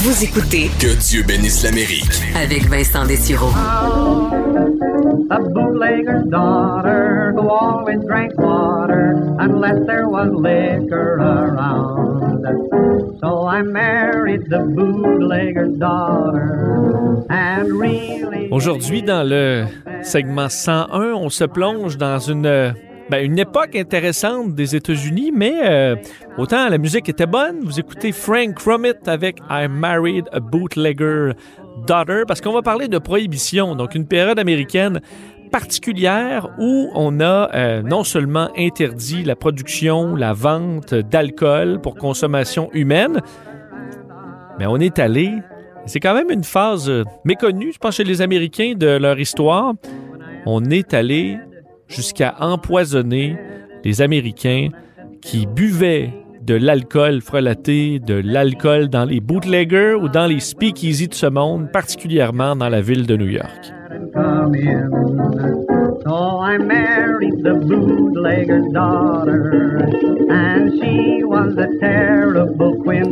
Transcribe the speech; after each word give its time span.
Vous 0.00 0.22
écoutez 0.24 0.70
Que 0.78 0.96
Dieu 1.08 1.22
bénisse 1.24 1.64
l'Amérique. 1.64 2.22
avec 2.36 2.68
Vincent 2.68 3.04
Dessureau. 3.04 3.50
a 5.30 5.38
bootlegger's 5.40 6.24
daughter 6.30 7.32
who 7.36 7.50
always 7.50 7.98
drank 8.06 8.32
water 8.38 9.12
unless 9.40 9.76
there 9.86 10.08
was 10.08 10.28
liquor 10.32 11.16
around. 11.18 12.46
So 13.20 13.46
I 13.46 13.62
married 13.62 14.48
the 14.48 14.60
bootlegger's 14.60 15.76
daughter 15.78 17.24
and 17.28 17.72
really. 17.72 18.48
Aujourd'hui, 18.50 19.02
dans 19.02 19.22
le 19.28 19.66
segment 20.02 20.48
101, 20.48 21.12
on 21.14 21.28
se 21.28 21.44
plonge 21.44 21.98
dans 21.98 22.18
une, 22.20 22.74
ben, 23.10 23.24
une 23.24 23.38
époque 23.38 23.74
intéressante 23.74 24.54
des 24.54 24.76
États-Unis, 24.76 25.32
mais 25.34 25.54
euh, 25.64 25.96
autant 26.36 26.68
la 26.68 26.78
musique 26.78 27.08
était 27.08 27.26
bonne, 27.26 27.60
vous 27.62 27.80
écoutez 27.80 28.12
Frank 28.12 28.54
Crumit 28.54 28.92
avec 29.06 29.38
I 29.48 29.66
Married 29.68 30.26
a 30.32 30.40
Bootlegger 30.40 31.32
Daughter, 31.86 32.22
parce 32.26 32.40
qu'on 32.40 32.52
va 32.52 32.62
parler 32.62 32.88
de 32.88 32.98
prohibition, 32.98 33.74
donc 33.74 33.94
une 33.94 34.06
période 34.06 34.38
américaine 34.38 35.00
particulière 35.50 36.50
où 36.58 36.90
on 36.94 37.20
a 37.20 37.50
euh, 37.54 37.82
non 37.82 38.04
seulement 38.04 38.50
interdit 38.56 39.24
la 39.24 39.36
production, 39.36 40.14
la 40.14 40.34
vente 40.34 40.94
d'alcool 40.94 41.80
pour 41.80 41.94
consommation 41.94 42.68
humaine, 42.74 43.22
mais 44.58 44.66
on 44.66 44.76
est 44.76 44.98
allé 44.98 45.32
c'est 45.86 46.00
quand 46.00 46.12
même 46.12 46.30
une 46.30 46.44
phase 46.44 46.90
euh, 46.90 47.04
méconnue, 47.24 47.72
je 47.72 47.78
pense, 47.78 47.96
chez 47.96 48.04
les 48.04 48.20
Américains 48.20 48.74
de 48.76 48.88
leur 48.88 49.18
histoire. 49.18 49.72
On 50.44 50.62
est 50.66 50.92
allé 50.92 51.38
jusqu'à 51.88 52.36
empoisonner 52.40 53.36
les 53.84 54.02
Américains 54.02 54.68
qui 55.20 55.46
buvaient 55.46 56.12
de 56.42 56.54
l'alcool 56.54 57.20
frelaté, 57.20 57.98
de 57.98 58.14
l'alcool 58.14 58.88
dans 58.88 59.04
les 59.04 59.20
bootleggers 59.20 59.94
ou 60.00 60.08
dans 60.08 60.26
les 60.26 60.40
speakeasy 60.40 61.08
de 61.08 61.14
ce 61.14 61.26
monde, 61.26 61.70
particulièrement 61.72 62.56
dans 62.56 62.68
la 62.68 62.80
ville 62.80 63.06
de 63.06 63.16
New 63.16 63.28
York. 63.28 63.72
and 63.90 64.12
come 64.12 64.54
in. 64.54 64.90
So 66.04 66.40
I 66.40 66.58
married 66.58 67.42
the 67.42 67.54
bootlegger's 67.54 68.72
daughter, 68.72 69.78
and 70.30 70.72
she 70.80 71.24
was 71.24 71.56
a 71.58 71.68
terrible 71.80 72.82
queen. 72.84 73.10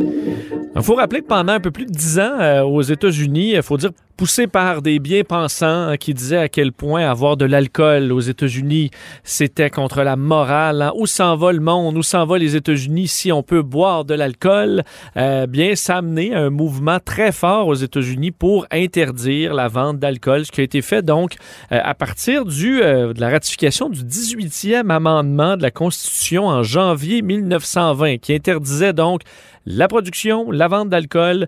Il 0.75 0.83
faut 0.83 0.95
rappeler 0.95 1.21
que 1.21 1.27
pendant 1.27 1.53
un 1.53 1.59
peu 1.59 1.71
plus 1.71 1.85
de 1.85 1.91
dix 1.91 2.19
ans 2.19 2.39
euh, 2.39 2.61
aux 2.63 2.81
États-Unis, 2.83 3.53
il 3.55 3.61
faut 3.63 3.77
dire 3.77 3.91
poussé 4.17 4.47
par 4.47 4.81
des 4.81 4.97
bien-pensants 4.97 5.89
hein, 5.89 5.97
qui 5.97 6.15
disaient 6.15 6.37
à 6.37 6.49
quel 6.49 6.71
point 6.71 7.07
avoir 7.07 7.37
de 7.37 7.45
l'alcool 7.45 8.11
aux 8.11 8.19
États-Unis, 8.19 8.89
c'était 9.23 9.69
contre 9.69 10.01
la 10.01 10.15
morale. 10.15 10.81
hein. 10.81 10.91
Où 10.95 11.05
s'en 11.05 11.35
va 11.35 11.53
le 11.53 11.59
monde? 11.59 11.95
Où 11.95 12.03
s'en 12.03 12.25
va 12.25 12.39
les 12.39 12.55
États-Unis 12.55 13.07
si 13.07 13.31
on 13.31 13.43
peut 13.43 13.61
boire 13.61 14.05
de 14.05 14.15
l'alcool? 14.15 14.83
Euh, 15.17 15.45
bien, 15.45 15.75
ça 15.75 15.97
a 15.97 16.01
un 16.01 16.49
mouvement 16.49 16.97
très 16.99 17.31
fort 17.31 17.67
aux 17.67 17.75
États-Unis 17.75 18.31
pour 18.31 18.65
interdire 18.71 19.53
la 19.53 19.67
vente 19.67 19.99
d'alcool, 19.99 20.45
ce 20.45 20.51
qui 20.51 20.61
a 20.61 20.63
été 20.63 20.81
fait 20.81 21.03
donc 21.03 21.35
euh, 21.71 21.79
à 21.83 21.93
partir 21.93 22.43
du, 22.45 22.81
euh, 22.81 23.13
de 23.13 23.21
la 23.21 23.29
ratification 23.29 23.89
du 23.89 24.01
18e 24.03 24.89
amendement 24.89 25.57
de 25.57 25.61
la 25.61 25.71
Constitution 25.71 26.47
en 26.47 26.63
janvier 26.63 27.21
1920, 27.21 28.17
qui 28.17 28.33
interdisait 28.33 28.93
donc 28.93 29.21
la 29.67 29.87
production, 29.87 30.49
la 30.49 30.69
vente 30.69 30.87
d'alcool 30.87 31.47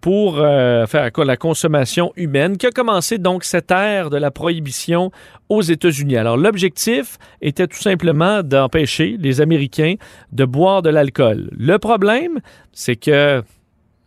pour 0.00 0.38
faire 0.38 1.10
la 1.18 1.36
consommation 1.36 2.09
humaine, 2.16 2.56
a 2.62 2.70
commencé 2.70 3.18
donc 3.18 3.44
cette 3.44 3.70
ère 3.70 4.10
de 4.10 4.16
la 4.16 4.30
prohibition 4.30 5.10
aux 5.48 5.62
États-Unis. 5.62 6.16
Alors 6.16 6.36
l'objectif 6.36 7.18
était 7.40 7.66
tout 7.66 7.78
simplement 7.78 8.42
d'empêcher 8.42 9.16
les 9.18 9.40
Américains 9.40 9.94
de 10.32 10.44
boire 10.44 10.82
de 10.82 10.90
l'alcool. 10.90 11.50
Le 11.52 11.78
problème, 11.78 12.40
c'est 12.72 12.96
que 12.96 13.42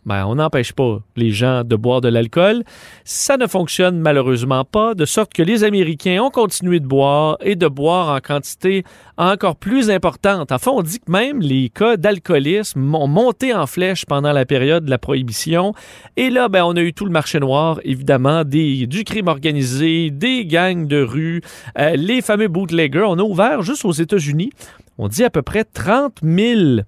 ben, 0.06 0.26
on 0.26 0.36
n'empêche 0.36 0.74
pas 0.74 1.00
les 1.16 1.32
gens 1.32 1.64
de 1.64 1.76
boire 1.76 2.02
de 2.02 2.10
l'alcool. 2.10 2.64
Ça 3.06 3.38
ne 3.38 3.48
fonctionne 3.48 4.00
malheureusement 4.00 4.66
pas, 4.66 4.96
de 4.96 5.06
sorte 5.06 5.34
que 5.34 5.44
les 5.44 5.64
Américains 5.64 6.22
ont 6.22 6.30
continué 6.30 6.80
de 6.80 6.86
boire 6.86 7.38
et 7.42 7.56
de 7.56 7.68
boire 7.68 8.16
en 8.16 8.20
quantité 8.20 8.84
encore 9.18 9.56
plus 9.56 9.90
importante. 9.90 10.52
Enfin, 10.52 10.72
on 10.72 10.82
dit 10.82 11.00
que 11.00 11.12
même 11.12 11.40
les 11.40 11.70
cas 11.70 11.98
d'alcoolisme 11.98 12.94
ont 12.96 13.08
monté 13.08 13.54
en 13.54 13.66
flèche 13.66 14.06
pendant 14.06 14.34
la 14.34 14.46
période 14.46 14.86
de 14.86 14.90
la 14.90 14.98
prohibition. 14.98 15.74
Et 16.18 16.30
là, 16.30 16.50
ben, 16.50 16.64
on 16.66 16.76
a 16.76 16.82
eu 16.82 16.94
tout 16.94 17.06
le 17.06 17.12
marché 17.12 17.40
noir, 17.40 17.80
évidemment, 17.84 18.44
des, 18.44 18.88
du 18.88 19.04
crime 19.04 19.28
organisé, 19.28 20.10
des 20.12 20.46
gangs 20.46 20.88
de 20.88 21.02
rue, 21.02 21.42
euh, 21.80 21.96
les 21.96 22.22
fameux 22.22 22.48
bootleggers. 22.50 23.06
On 23.08 23.20
a 23.20 23.24
ouvert 23.24 23.62
juste 23.62 23.86
aux 23.86 23.92
États-Unis, 23.92 24.52
on 24.98 25.08
dit 25.08 25.24
à 25.24 25.30
peu 25.30 25.42
près 25.42 25.64
30 25.64 26.20
000 26.22 26.82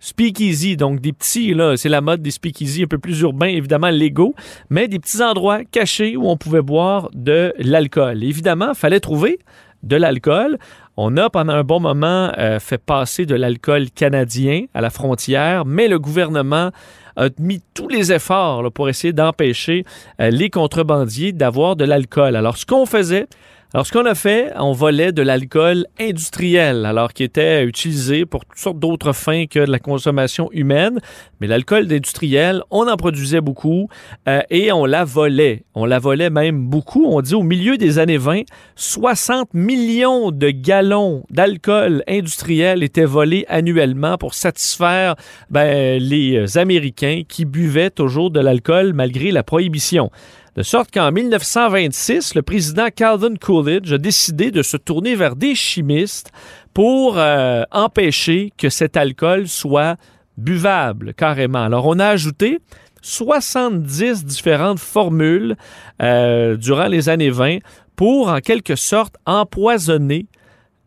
speakeasy, 0.00 0.76
donc 0.76 1.00
des 1.00 1.12
petits, 1.12 1.54
c'est 1.76 1.88
la 1.88 2.00
mode 2.00 2.22
des 2.22 2.30
speakeasy 2.30 2.84
un 2.84 2.86
peu 2.86 2.98
plus 2.98 3.20
urbains, 3.20 3.46
évidemment 3.46 3.90
légaux, 3.90 4.34
mais 4.70 4.88
des 4.88 4.98
petits 4.98 5.22
endroits 5.22 5.64
cachés 5.64 6.16
où 6.16 6.28
on 6.28 6.36
pouvait 6.36 6.62
boire 6.62 7.10
de 7.14 7.52
l'alcool. 7.58 8.22
Évidemment, 8.22 8.70
il 8.70 8.78
fallait 8.78 9.00
trouver 9.00 9.38
de 9.82 9.96
l'alcool. 9.96 10.58
On 10.96 11.16
a 11.16 11.30
pendant 11.30 11.52
un 11.52 11.62
bon 11.62 11.80
moment 11.80 12.32
euh, 12.38 12.58
fait 12.58 12.78
passer 12.78 13.24
de 13.24 13.34
l'alcool 13.34 13.90
canadien 13.90 14.64
à 14.74 14.80
la 14.80 14.90
frontière, 14.90 15.64
mais 15.64 15.86
le 15.86 15.98
gouvernement 15.98 16.70
a 17.16 17.28
mis 17.38 17.62
tous 17.74 17.88
les 17.88 18.12
efforts 18.12 18.72
pour 18.72 18.88
essayer 18.88 19.12
d'empêcher 19.12 19.84
euh, 20.20 20.30
les 20.30 20.50
contrebandiers 20.50 21.32
d'avoir 21.32 21.76
de 21.76 21.84
l'alcool. 21.84 22.34
Alors, 22.34 22.56
ce 22.56 22.66
qu'on 22.66 22.86
faisait, 22.86 23.26
alors, 23.74 23.86
ce 23.86 23.92
qu'on 23.92 24.06
a 24.06 24.14
fait, 24.14 24.50
on 24.56 24.72
volait 24.72 25.12
de 25.12 25.20
l'alcool 25.20 25.84
industriel, 26.00 26.86
alors 26.86 27.12
qui 27.12 27.22
était 27.22 27.62
utilisé 27.66 28.24
pour 28.24 28.46
toutes 28.46 28.56
sortes 28.56 28.78
d'autres 28.78 29.12
fins 29.12 29.44
que 29.44 29.58
de 29.58 29.70
la 29.70 29.78
consommation 29.78 30.48
humaine. 30.52 31.00
Mais 31.38 31.46
l'alcool 31.48 31.82
industriel, 31.92 32.62
on 32.70 32.88
en 32.88 32.96
produisait 32.96 33.42
beaucoup 33.42 33.90
euh, 34.26 34.40
et 34.48 34.72
on 34.72 34.86
la 34.86 35.04
volait. 35.04 35.64
On 35.74 35.84
la 35.84 35.98
volait 35.98 36.30
même 36.30 36.66
beaucoup. 36.66 37.04
On 37.04 37.20
dit 37.20 37.34
au 37.34 37.42
milieu 37.42 37.76
des 37.76 37.98
années 37.98 38.16
20, 38.16 38.44
60 38.76 39.52
millions 39.52 40.30
de 40.30 40.48
gallons 40.48 41.24
d'alcool 41.28 42.02
industriel 42.08 42.82
étaient 42.82 43.04
volés 43.04 43.44
annuellement 43.48 44.16
pour 44.16 44.32
satisfaire 44.32 45.14
ben, 45.50 46.02
les 46.02 46.56
Américains 46.56 47.20
qui 47.28 47.44
buvaient 47.44 47.90
toujours 47.90 48.30
de 48.30 48.40
l'alcool 48.40 48.94
malgré 48.94 49.30
la 49.30 49.42
prohibition. 49.42 50.10
De 50.58 50.64
sorte 50.64 50.90
qu'en 50.92 51.12
1926, 51.12 52.34
le 52.34 52.42
président 52.42 52.88
Calvin 52.92 53.36
Coolidge 53.36 53.92
a 53.92 53.98
décidé 53.98 54.50
de 54.50 54.62
se 54.62 54.76
tourner 54.76 55.14
vers 55.14 55.36
des 55.36 55.54
chimistes 55.54 56.32
pour 56.74 57.16
euh, 57.16 57.62
empêcher 57.70 58.52
que 58.58 58.68
cet 58.68 58.96
alcool 58.96 59.46
soit 59.46 59.94
buvable 60.36 61.14
carrément. 61.14 61.62
Alors 61.62 61.86
on 61.86 62.00
a 62.00 62.08
ajouté 62.08 62.58
70 63.02 64.24
différentes 64.24 64.80
formules 64.80 65.54
euh, 66.02 66.56
durant 66.56 66.88
les 66.88 67.08
années 67.08 67.30
20 67.30 67.58
pour 67.94 68.28
en 68.28 68.40
quelque 68.40 68.74
sorte 68.74 69.14
empoisonner 69.26 70.26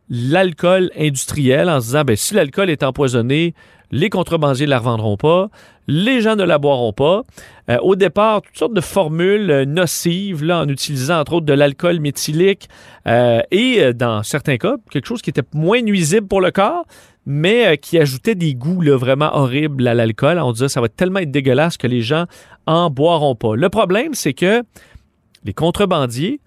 l'alcool 0.10 0.92
industriel 1.00 1.70
en 1.70 1.80
se 1.80 1.86
disant 1.86 2.04
ben, 2.04 2.18
si 2.18 2.34
l'alcool 2.34 2.70
est 2.70 2.84
empoisonné, 2.84 3.54
les 3.92 4.10
contrebandiers 4.10 4.66
ne 4.66 4.72
la 4.72 4.80
revendront 4.80 5.18
pas, 5.18 5.50
les 5.88 6.22
gens 6.22 6.36
ne 6.36 6.44
la 6.44 6.58
boiront 6.58 6.94
pas. 6.94 7.24
Euh, 7.70 7.78
au 7.82 7.96
départ, 7.96 8.42
toutes 8.42 8.58
sortes 8.58 8.74
de 8.74 8.82
formules 8.82 9.52
euh, 9.52 9.66
nocives 9.66 10.44
là, 10.44 10.62
en 10.62 10.68
utilisant 10.68 11.20
entre 11.20 11.34
autres 11.34 11.46
de 11.46 11.54
l'alcool 11.54 12.00
méthylique 12.00 12.70
euh, 13.08 13.42
et 13.52 13.94
dans 13.94 14.24
certains 14.24 14.58
cas, 14.58 14.76
quelque 14.90 15.08
chose 15.08 15.22
qui 15.22 15.30
était 15.30 15.44
moins 15.54 15.82
nuisible 15.82 16.28
pour 16.28 16.42
le 16.42 16.52
corps, 16.52 16.86
mais 17.26 17.78
qui 17.78 18.00
ajoutait 18.00 18.36
des 18.36 18.56
goûts 18.56 18.82
là, 18.82 18.98
vraiment 18.98 19.36
horribles 19.36 19.88
à 19.88 19.94
l'alcool. 19.94 20.40
On 20.40 20.52
disait 20.54 20.70
ça 20.70 20.82
va 20.82 20.90
tellement 20.90 21.20
être 21.20 21.32
dégueulasse 21.32 21.78
que 21.78 21.88
les 21.88 22.02
gens 22.02 22.26
en 22.66 22.90
boiront 22.90 23.36
pas. 23.36 23.56
Le 23.56 23.70
problème, 23.70 24.14
c'est 24.14 24.34
que 24.34 24.64
les 25.44 25.54
contrebandiers, 25.54 26.40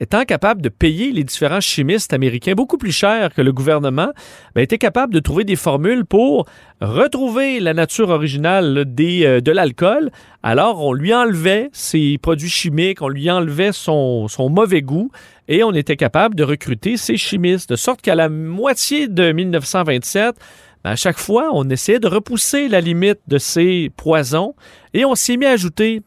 étant 0.00 0.24
capables 0.24 0.60
de 0.60 0.68
payer 0.68 1.12
les 1.12 1.24
différents 1.24 1.60
chimistes 1.60 2.12
américains 2.12 2.54
beaucoup 2.54 2.78
plus 2.78 2.92
cher 2.92 3.32
que 3.32 3.42
le 3.42 3.52
gouvernement, 3.52 4.12
ben, 4.54 4.62
étaient 4.62 4.78
capables 4.78 5.14
de 5.14 5.20
trouver 5.20 5.44
des 5.44 5.56
formules 5.56 6.04
pour 6.04 6.46
retrouver 6.80 7.60
la 7.60 7.74
nature 7.74 8.10
originale 8.10 8.84
euh, 9.00 9.40
de 9.40 9.52
l'alcool. 9.52 10.10
Alors, 10.42 10.82
on 10.84 10.92
lui 10.92 11.14
enlevait 11.14 11.70
ses 11.72 12.18
produits 12.18 12.50
chimiques, 12.50 13.02
on 13.02 13.08
lui 13.08 13.30
enlevait 13.30 13.72
son, 13.72 14.28
mauvais 14.50 14.82
goût 14.82 15.10
et 15.48 15.62
on 15.62 15.72
était 15.72 15.96
capable 15.96 16.34
de 16.34 16.42
recruter 16.42 16.96
ces 16.96 17.16
chimistes. 17.16 17.70
De 17.70 17.76
sorte 17.76 18.02
qu'à 18.02 18.14
la 18.14 18.28
moitié 18.28 19.08
de 19.08 19.32
1927, 19.32 20.36
ben, 20.82 20.90
à 20.90 20.96
chaque 20.96 21.18
fois, 21.18 21.50
on 21.52 21.68
essayait 21.70 22.00
de 22.00 22.08
repousser 22.08 22.68
la 22.68 22.80
limite 22.80 23.20
de 23.28 23.38
ces 23.38 23.90
poisons 23.96 24.54
et 24.92 25.04
on 25.04 25.14
s'est 25.14 25.36
mis 25.36 25.46
à 25.46 25.52
ajouter 25.52 26.02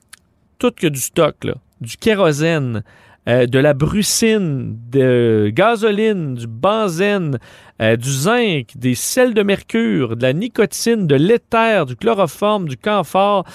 tout 0.60 0.72
que 0.72 0.88
du 0.88 1.00
stock, 1.00 1.48
du 1.82 1.98
kérosène, 1.98 2.84
euh, 3.28 3.46
de 3.46 3.60
la 3.60 3.74
brucine, 3.74 4.78
de 4.90 5.52
gasoline, 5.54 6.36
du 6.36 6.48
benzène, 6.48 7.40
euh, 7.82 7.96
du 7.98 8.10
zinc, 8.10 8.72
des 8.76 8.96
sels 8.96 9.34
de 9.34 9.44
mercure, 9.44 10.16
de 10.16 10.22
la 10.22 10.34
nicotine, 10.34 11.08
de 11.08 11.16
l'éther, 11.16 11.86
du 11.86 11.96
chloroforme, 11.96 12.68
du 12.68 12.78
camphore, 12.78 13.46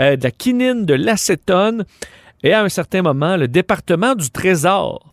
euh, 0.00 0.16
de 0.16 0.24
la 0.24 0.30
quinine, 0.30 0.84
de 0.84 0.94
l'acétone. 0.94 1.84
Et 2.42 2.52
à 2.52 2.62
un 2.62 2.68
certain 2.68 3.02
moment, 3.02 3.36
le 3.36 3.46
département 3.46 4.14
du 4.14 4.30
Trésor, 4.30 5.12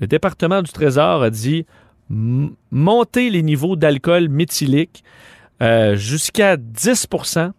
a 0.00 1.30
dit 1.30 1.66
M- 2.10 2.50
montez 2.70 3.30
les 3.30 3.42
niveaux 3.42 3.76
d'alcool 3.76 4.28
méthylique 4.28 5.04
jusqu'à 5.94 6.56
10% 6.56 7.52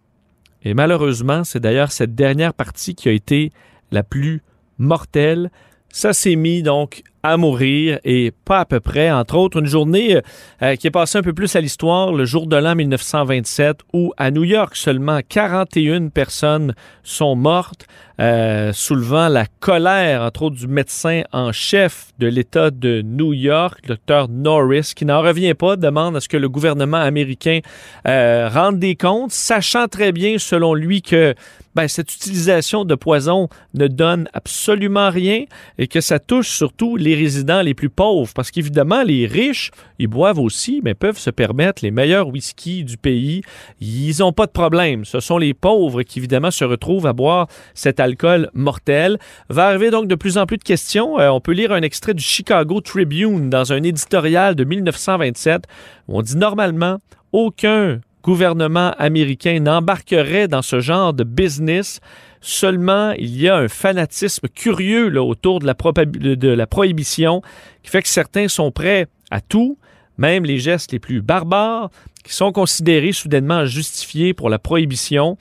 Et 0.62 0.74
malheureusement, 0.74 1.42
c'est 1.42 1.60
d'ailleurs 1.60 1.90
cette 1.90 2.14
dernière 2.14 2.52
partie 2.52 2.94
qui 2.94 3.08
a 3.08 3.12
été 3.12 3.50
la 3.92 4.02
plus 4.02 4.42
mortelle. 4.76 5.50
Ça 5.96 6.12
s'est 6.12 6.34
mis 6.34 6.64
donc 6.64 7.04
à 7.24 7.38
mourir 7.38 7.98
et 8.04 8.32
pas 8.44 8.60
à 8.60 8.64
peu 8.66 8.80
près. 8.80 9.10
Entre 9.10 9.34
autres, 9.34 9.58
une 9.58 9.66
journée 9.66 10.20
euh, 10.62 10.76
qui 10.76 10.86
est 10.86 10.90
passée 10.90 11.18
un 11.18 11.22
peu 11.22 11.32
plus 11.32 11.56
à 11.56 11.60
l'histoire, 11.60 12.12
le 12.12 12.26
jour 12.26 12.46
de 12.46 12.54
l'an 12.54 12.74
1927, 12.76 13.78
où 13.94 14.12
à 14.18 14.30
New 14.30 14.44
York, 14.44 14.76
seulement 14.76 15.20
41 15.26 16.08
personnes 16.08 16.74
sont 17.02 17.34
mortes, 17.34 17.86
euh, 18.20 18.72
soulevant 18.74 19.28
la 19.28 19.46
colère, 19.58 20.20
entre 20.20 20.42
autres, 20.42 20.56
du 20.56 20.68
médecin 20.68 21.22
en 21.32 21.50
chef 21.50 22.12
de 22.18 22.26
l'État 22.26 22.70
de 22.70 23.02
New 23.02 23.32
York, 23.32 23.78
le 23.84 23.94
docteur 23.94 24.28
Norris, 24.28 24.92
qui 24.94 25.06
n'en 25.06 25.22
revient 25.22 25.54
pas, 25.54 25.76
demande 25.76 26.16
à 26.16 26.20
ce 26.20 26.28
que 26.28 26.36
le 26.36 26.50
gouvernement 26.50 26.98
américain 26.98 27.60
euh, 28.06 28.50
rende 28.52 28.78
des 28.78 28.96
comptes, 28.96 29.32
sachant 29.32 29.88
très 29.88 30.12
bien, 30.12 30.36
selon 30.38 30.74
lui, 30.74 31.00
que 31.00 31.34
ben, 31.74 31.88
cette 31.88 32.14
utilisation 32.14 32.84
de 32.84 32.94
poison 32.94 33.48
ne 33.74 33.88
donne 33.88 34.28
absolument 34.32 35.10
rien 35.10 35.44
et 35.78 35.88
que 35.88 36.00
ça 36.00 36.20
touche 36.20 36.48
surtout 36.48 36.96
les 36.96 37.13
résidents 37.14 37.62
les 37.62 37.74
plus 37.74 37.90
pauvres. 37.90 38.32
Parce 38.34 38.50
qu'évidemment, 38.50 39.02
les 39.02 39.26
riches, 39.26 39.70
ils 39.98 40.08
boivent 40.08 40.38
aussi, 40.38 40.80
mais 40.84 40.94
peuvent 40.94 41.18
se 41.18 41.30
permettre 41.30 41.84
les 41.84 41.90
meilleurs 41.90 42.28
whiskies 42.28 42.84
du 42.84 42.96
pays. 42.96 43.42
Ils 43.80 44.16
n'ont 44.20 44.32
pas 44.32 44.46
de 44.46 44.52
problème. 44.52 45.04
Ce 45.04 45.20
sont 45.20 45.38
les 45.38 45.54
pauvres 45.54 46.02
qui, 46.02 46.18
évidemment, 46.18 46.50
se 46.50 46.64
retrouvent 46.64 47.06
à 47.06 47.12
boire 47.12 47.48
cet 47.74 48.00
alcool 48.00 48.50
mortel. 48.54 49.18
Va 49.48 49.66
arriver 49.66 49.90
donc 49.90 50.08
de 50.08 50.14
plus 50.14 50.38
en 50.38 50.46
plus 50.46 50.58
de 50.58 50.64
questions. 50.64 51.18
Euh, 51.18 51.30
on 51.30 51.40
peut 51.40 51.52
lire 51.52 51.72
un 51.72 51.82
extrait 51.82 52.14
du 52.14 52.22
Chicago 52.22 52.80
Tribune 52.80 53.50
dans 53.50 53.72
un 53.72 53.82
éditorial 53.82 54.54
de 54.54 54.64
1927 54.64 55.64
où 56.08 56.18
on 56.18 56.22
dit 56.22 56.36
normalement 56.36 56.98
aucun 57.32 58.00
gouvernement 58.24 58.92
américain 58.98 59.60
n'embarquerait 59.60 60.48
dans 60.48 60.62
ce 60.62 60.80
genre 60.80 61.12
de 61.12 61.22
business. 61.22 62.00
Seulement, 62.40 63.12
il 63.12 63.38
y 63.40 63.48
a 63.48 63.56
un 63.56 63.68
fanatisme 63.68 64.48
curieux 64.48 65.08
là, 65.08 65.22
autour 65.22 65.60
de 65.60 65.66
la, 65.66 65.74
de 65.74 66.48
la 66.48 66.66
prohibition 66.66 67.42
qui 67.82 67.90
fait 67.90 68.02
que 68.02 68.08
certains 68.08 68.48
sont 68.48 68.72
prêts 68.72 69.06
à 69.30 69.40
tout, 69.40 69.78
même 70.18 70.44
les 70.44 70.58
gestes 70.58 70.92
les 70.92 70.98
plus 70.98 71.20
barbares, 71.20 71.90
qui 72.24 72.32
sont 72.32 72.52
considérés 72.52 73.12
soudainement 73.12 73.66
justifiés 73.66 74.32
pour 74.32 74.48
la 74.48 74.58
prohibition. 74.58 75.36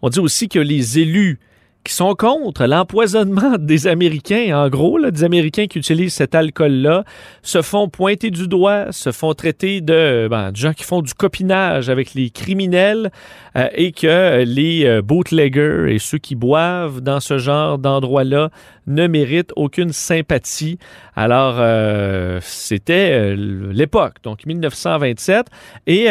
On 0.00 0.08
dit 0.08 0.20
aussi 0.20 0.48
que 0.48 0.60
les 0.60 1.00
élus 1.00 1.40
qui 1.88 1.94
sont 1.94 2.14
contre 2.14 2.66
l'empoisonnement 2.66 3.56
des 3.58 3.86
Américains, 3.86 4.54
en 4.54 4.68
gros, 4.68 4.98
là, 4.98 5.10
des 5.10 5.24
Américains 5.24 5.66
qui 5.68 5.78
utilisent 5.78 6.12
cet 6.12 6.34
alcool-là, 6.34 7.04
se 7.40 7.62
font 7.62 7.88
pointer 7.88 8.30
du 8.30 8.46
doigt, 8.46 8.92
se 8.92 9.10
font 9.10 9.32
traiter 9.32 9.80
de, 9.80 10.28
ben, 10.30 10.50
gens 10.54 10.74
qui 10.74 10.84
font 10.84 11.00
du 11.00 11.14
copinage 11.14 11.88
avec 11.88 12.12
les 12.12 12.28
criminels 12.28 13.10
euh, 13.56 13.68
et 13.74 13.92
que 13.92 14.44
les 14.44 14.84
euh, 14.84 15.00
bootleggers 15.00 15.86
et 15.88 15.98
ceux 15.98 16.18
qui 16.18 16.34
boivent 16.34 17.00
dans 17.00 17.20
ce 17.20 17.38
genre 17.38 17.78
d'endroit-là 17.78 18.50
ne 18.86 19.06
méritent 19.06 19.52
aucune 19.56 19.92
sympathie. 19.92 20.78
Alors, 21.16 21.56
euh, 21.58 22.38
c'était 22.42 23.34
l'époque, 23.34 24.16
donc 24.22 24.44
1927. 24.44 25.46
Et, 25.86 26.06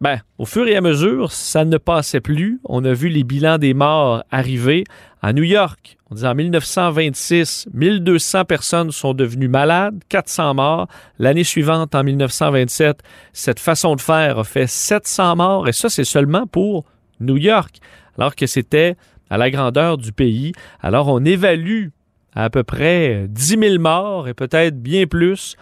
ben, 0.00 0.20
au 0.38 0.46
fur 0.46 0.66
et 0.68 0.76
à 0.76 0.80
mesure, 0.80 1.32
ça 1.32 1.64
ne 1.64 1.76
passait 1.76 2.20
plus. 2.20 2.60
On 2.64 2.84
a 2.84 2.92
vu 2.92 3.08
les 3.08 3.24
bilans 3.24 3.58
des 3.58 3.74
morts 3.74 4.22
arriver. 4.30 4.84
À 5.26 5.32
New 5.32 5.42
York, 5.42 5.96
on 6.10 6.16
dit 6.16 6.26
en 6.26 6.34
1926, 6.34 7.68
1200 7.72 8.44
personnes 8.44 8.92
sont 8.92 9.14
devenues 9.14 9.48
malades, 9.48 10.02
400 10.10 10.52
morts. 10.52 10.86
L'année 11.18 11.44
suivante, 11.44 11.94
en 11.94 12.04
1927, 12.04 12.98
cette 13.32 13.58
façon 13.58 13.96
de 13.96 14.02
faire 14.02 14.38
a 14.38 14.44
fait 14.44 14.66
700 14.66 15.36
morts, 15.36 15.66
et 15.66 15.72
ça, 15.72 15.88
c'est 15.88 16.04
seulement 16.04 16.46
pour 16.46 16.84
New 17.20 17.38
York, 17.38 17.78
alors 18.18 18.34
que 18.34 18.46
c'était 18.46 18.96
à 19.30 19.38
la 19.38 19.50
grandeur 19.50 19.96
du 19.96 20.12
pays. 20.12 20.52
Alors, 20.82 21.08
on 21.08 21.24
évalue 21.24 21.86
à, 22.34 22.44
à 22.44 22.50
peu 22.50 22.62
près 22.62 23.24
10 23.26 23.58
000 23.58 23.78
morts 23.78 24.28
et 24.28 24.34
peut-être 24.34 24.78
bien 24.78 25.06
plus 25.06 25.56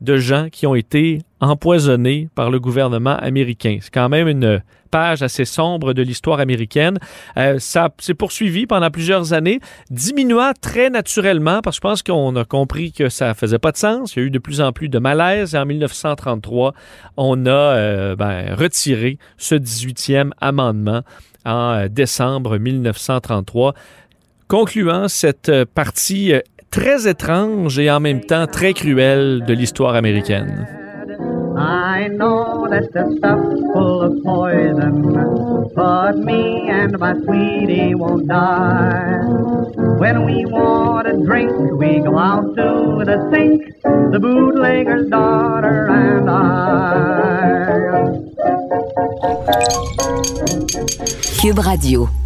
de 0.00 0.16
gens 0.16 0.48
qui 0.50 0.66
ont 0.66 0.74
été 0.74 1.20
empoisonnés 1.40 2.28
par 2.34 2.50
le 2.50 2.60
gouvernement 2.60 3.16
américain. 3.16 3.78
C'est 3.80 3.92
quand 3.92 4.08
même 4.08 4.28
une 4.28 4.62
page 4.94 5.22
assez 5.22 5.44
sombre 5.44 5.92
de 5.92 6.02
l'histoire 6.02 6.38
américaine. 6.38 6.98
Euh, 7.36 7.58
ça 7.58 7.88
s'est 7.98 8.14
poursuivi 8.14 8.64
pendant 8.64 8.90
plusieurs 8.90 9.32
années, 9.32 9.58
diminuant 9.90 10.52
très 10.60 10.88
naturellement 10.88 11.62
parce 11.62 11.80
que 11.80 11.88
je 11.88 11.90
pense 11.90 12.02
qu'on 12.04 12.36
a 12.36 12.44
compris 12.44 12.92
que 12.92 13.08
ça 13.08 13.34
faisait 13.34 13.58
pas 13.58 13.72
de 13.72 13.76
sens. 13.76 14.14
Il 14.14 14.18
y 14.20 14.22
a 14.22 14.26
eu 14.26 14.30
de 14.30 14.38
plus 14.38 14.60
en 14.60 14.70
plus 14.70 14.88
de 14.88 15.00
malaise 15.00 15.56
et 15.56 15.58
en 15.58 15.66
1933, 15.66 16.74
on 17.16 17.44
a 17.46 17.50
euh, 17.50 18.14
ben, 18.14 18.54
retiré 18.54 19.18
ce 19.36 19.56
18e 19.56 20.30
amendement 20.40 21.02
en 21.44 21.72
euh, 21.72 21.88
décembre 21.88 22.58
1933 22.58 23.74
concluant 24.46 25.08
cette 25.08 25.50
partie 25.74 26.34
très 26.74 27.06
étrange 27.08 27.78
et 27.78 27.88
en 27.88 28.00
même 28.00 28.20
temps 28.20 28.48
très 28.48 28.72
cruelle 28.72 29.44
de 29.46 29.54
l'histoire 29.54 29.94
américaine. 29.94 30.66
I 31.56 32.08
know 32.08 32.66
that 32.68 32.90
the 32.92 33.16
stuff's 33.16 33.60
full 33.72 34.02
of 34.02 34.20
poison, 34.24 35.70
but 35.76 36.18
me 36.18 36.68
and 36.68 36.98
my 36.98 37.14
sweetie 37.24 37.94
won't 37.94 38.26
die. 38.26 39.20
When 40.00 40.24
we 40.24 40.44
want 40.46 41.06
a 41.06 41.16
drink, 41.24 41.52
we 41.78 42.00
go 42.00 42.18
out 42.18 42.56
to 42.56 43.04
the 43.04 43.18
sink, 43.30 43.62
the 44.10 44.18
bootlegger's 44.18 45.08
daughter 45.08 45.86
and 45.90 46.28
I. 46.28 46.74
Cube 51.40 51.58
Radio. 51.64 52.23